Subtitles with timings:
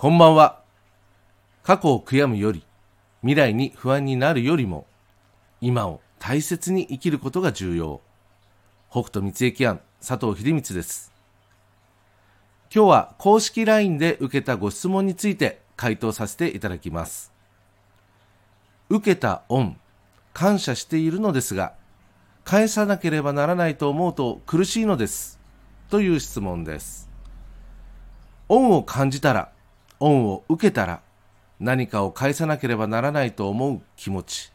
[0.00, 0.62] こんばんは。
[1.62, 2.64] 過去を悔やむより、
[3.20, 4.86] 未来に不安になるよりも、
[5.60, 8.00] 今を大切に生きることが重要。
[8.90, 11.12] 北斗三駅案、佐藤秀光です。
[12.74, 17.30] 今日は公式 LINE で受けたご質問について回答させていただきます。
[18.88, 19.78] 受けた恩、
[20.32, 21.74] 感謝しているのですが、
[22.44, 25.38] 返さなければならないと思うと苦しいのです。
[25.90, 27.10] という質問です。
[28.48, 29.52] 恩を感じたら、
[30.00, 31.02] 恩を受けたら、
[31.60, 34.52] 何かを返さなければならないと思う気持ち。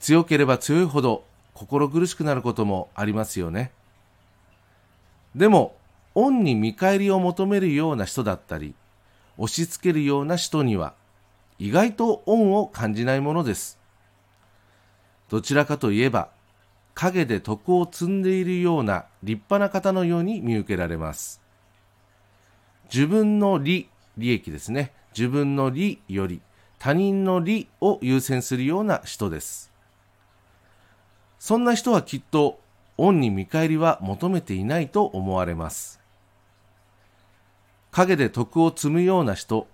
[0.00, 1.24] 強ければ強いほど
[1.54, 3.70] 心苦しくなることもありますよね。
[5.36, 5.76] でも、
[6.14, 8.74] 恩に見返りを求めるような人だったり、
[9.36, 10.94] 押し付けるような人には、
[11.58, 13.78] 意外と恩を感じないものです。
[15.28, 16.30] どちらかといえば、
[16.94, 21.40] 影で徳を積んでいるような立派な方のように見受けられます。
[22.92, 24.92] 自分の利、利益ですね。
[25.16, 26.40] 自分の利より
[26.78, 29.72] 他人の利を優先するような人です。
[31.38, 32.60] そんな人はきっと
[32.96, 36.00] 恩に見返りは求めていないと思われます。
[37.90, 39.66] 影で徳を積むような人、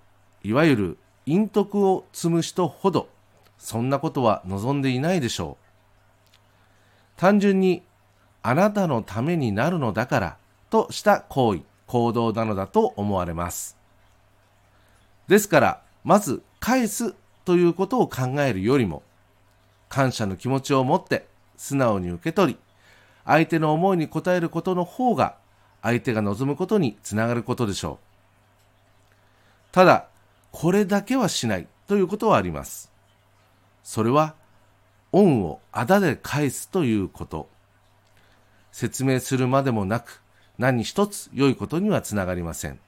[0.43, 3.09] いわゆる陰徳を積む人ほど、
[3.57, 6.37] そんなことは望んでいないでしょう。
[7.17, 7.83] 単純に
[8.43, 10.37] あなたのためになるのだから
[10.69, 13.76] とした行為、行動なのだと思われます。
[15.27, 17.13] ですから、まず返す
[17.45, 19.03] ということを考えるよりも、
[19.89, 22.59] 感謝の気持ちを持って素直に受け取り、
[23.25, 25.35] 相手の思いに応えることの方が、
[25.81, 29.73] 相手が望むことにつながることでしょう。
[29.73, 30.07] ただ、
[30.51, 32.91] これだけはしないということはあります。
[33.83, 34.35] それは、
[35.11, 37.49] 恩をあだで返すということ。
[38.71, 40.21] 説明するまでもなく、
[40.57, 42.79] 何一つ良いことにはつながりません。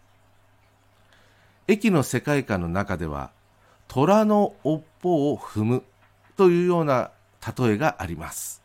[1.70, 3.32] 駅の世界観の中では、
[3.88, 5.84] 虎の尾っぽを踏む
[6.36, 7.12] というような
[7.58, 8.62] 例えがあります。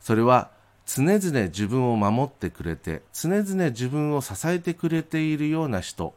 [0.00, 0.50] それは、
[0.86, 1.18] 常々
[1.48, 6.14] 自分を守ってくれて、常々自分を支えてくれているような人、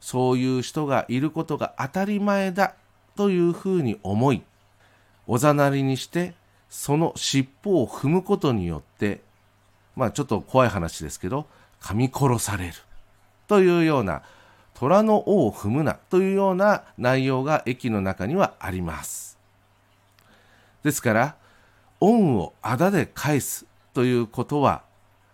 [0.00, 2.74] そういう人がいることが当たり前だ
[3.14, 4.42] というふうに思い、
[5.26, 6.34] おざなりにして
[6.68, 9.20] その尻尾を踏むことによって
[9.94, 11.46] まあちょっと怖い話ですけど
[11.80, 12.74] 噛み殺される
[13.46, 14.22] というような
[14.74, 19.38] 虎の尾を踏むなというような内容が駅の中にはあります
[20.82, 21.36] ですから
[22.00, 24.82] 恩をあだで返すということは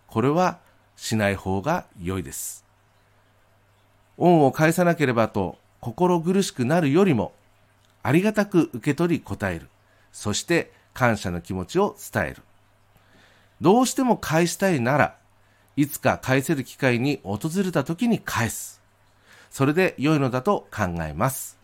[0.07, 0.59] これは
[0.95, 2.65] しない方が良いです
[4.17, 7.33] 恩を返さなければと心苦しくなるよりも
[8.03, 9.69] ありがたく受け取り答える
[10.11, 12.41] そして感謝の気持ちを伝える。
[13.61, 15.15] どうしても返したいなら、
[15.75, 18.76] いつか返せる機会に訪れた時に返す。
[19.49, 21.57] それで良いのだと考えます。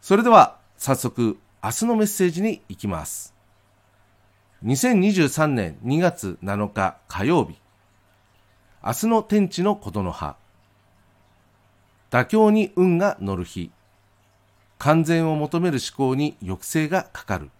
[0.00, 3.34] それでは、早速、明日のメッセージに行きます。
[4.64, 7.56] 2023年2月7日火曜日。
[8.82, 10.36] 明日の天地のことの葉。
[12.10, 13.70] 妥協に運が乗る日。
[14.78, 17.50] 完全を求める思考に抑制がかかる。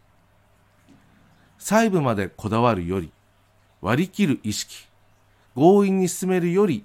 [1.58, 3.12] 細部までこだわるより、
[3.82, 4.88] 割り切る意識、
[5.54, 6.84] 強引に進めるより、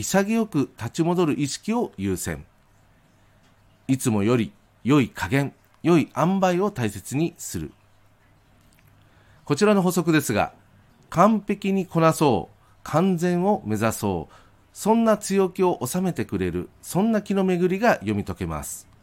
[0.00, 2.44] 潔く立ち戻る意識を優先。
[3.86, 7.72] いつもより良い加減、良い塩梅を大切にする。
[9.44, 10.52] こちらの補足ですが、
[11.10, 14.34] 完璧にこなそう、完全を目指そう、
[14.72, 18.94] そんな強気を収めてくれる、そんな気の巡りが読み解けます。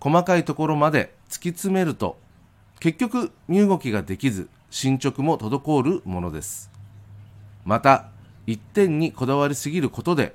[0.00, 2.18] 細かいところまで突き詰めると
[2.80, 6.70] 結局身動きができず進捗も滞るものです
[7.66, 8.09] また
[8.46, 10.34] 一点にこだわりすぎることで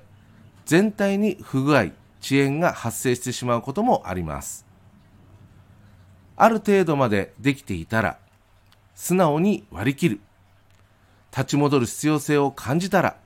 [0.65, 1.87] 全体に不具合
[2.21, 4.65] 遅延が発生してしまうこともあります。
[6.37, 8.17] ある程度までできていたら
[8.93, 10.19] 素直に割り切る。
[11.31, 13.17] 立ち戻る必要性を感じたら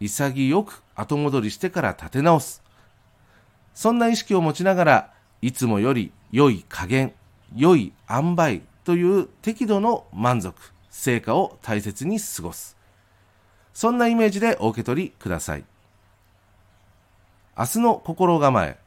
[0.00, 2.62] 潔く後戻りしてから立て直す。
[3.74, 7.14] そんな意識を持ちながらいつもより良い加減、
[7.54, 10.54] 良い塩梅という適度の満足、
[10.90, 12.76] 成果を大切に過ごす。
[13.74, 15.64] そんなイメージでお受け取りください。
[17.58, 18.78] 明日の心構え。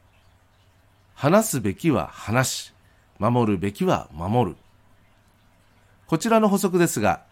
[1.14, 2.74] 話すべきは話し、
[3.18, 4.56] 守るべきは守る。
[6.06, 7.22] こちらの補足ですが、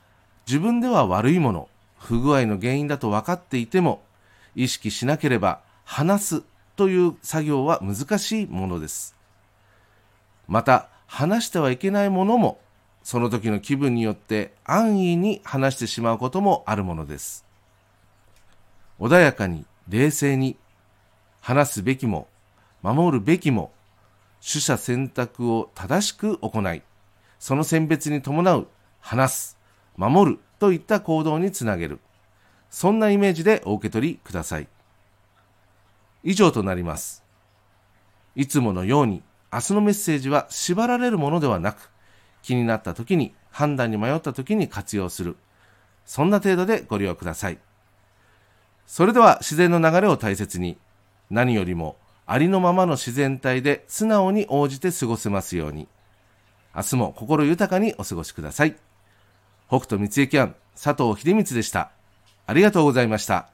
[0.46, 1.68] 自分では悪いもの、
[1.98, 4.02] 不具合の原因だと分かっていても、
[4.54, 6.42] 意識しなければ話す
[6.76, 9.14] という作業は難しいものです。
[10.48, 12.58] また、話してはいけないものも、
[13.04, 17.44] その時の気分によって安易に話してしまうこともあるものです。
[18.98, 20.56] 穏やかに、冷静に、
[21.42, 22.26] 話すべきも
[22.82, 23.70] 守るべきも
[24.40, 26.82] 取捨選択を正しく行い
[27.38, 28.66] その選別に伴う
[29.00, 29.58] 話す
[29.98, 32.00] 守るといった行動につなげる。
[32.70, 34.68] そんなイメージでお受け取りください。
[36.22, 37.22] 以上となります。
[38.34, 39.22] いつものように
[39.52, 41.90] 明日のメッセージは縛られるものではなく
[42.44, 45.37] 気になった時に判断に迷った時に活用する。
[46.05, 47.58] そんな程度でご利用ください。
[48.87, 50.76] それでは自然の流れを大切に
[51.31, 51.96] 何よりも
[52.26, 55.88] ありのままの自然体で素直に応じて過ごせますように。
[56.76, 58.76] 明日も心豊かにお過ごしください。
[59.69, 61.91] 北斗三重キャン佐藤秀光でした。
[62.46, 63.53] ありがとうございました。